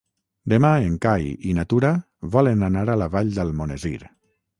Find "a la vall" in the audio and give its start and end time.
2.95-3.29